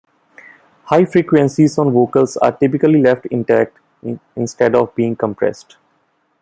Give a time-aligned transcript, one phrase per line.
[0.85, 3.77] High frequencies on vocals are typically left intact
[4.35, 5.77] instead of being compressed.